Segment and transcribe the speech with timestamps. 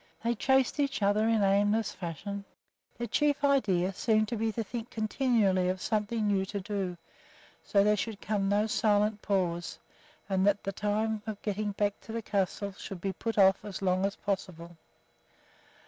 [0.23, 2.43] They chased each other in aimless fashion.
[2.97, 6.97] Their chief idea seemed to be to think continually of something new to do,
[7.63, 9.77] so that there should come no silent pause,
[10.27, 13.63] and so that the time of getting back to the castle should be put off
[13.63, 14.75] as long as possible.